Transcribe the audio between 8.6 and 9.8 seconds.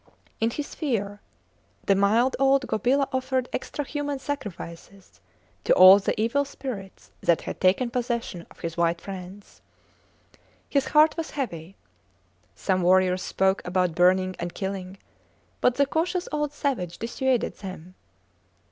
his white friends.